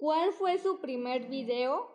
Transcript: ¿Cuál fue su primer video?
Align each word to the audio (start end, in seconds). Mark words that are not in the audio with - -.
¿Cuál 0.00 0.32
fue 0.32 0.56
su 0.56 0.80
primer 0.80 1.26
video? 1.26 1.86